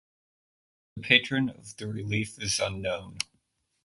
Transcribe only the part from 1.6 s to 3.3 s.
the relief is unknown.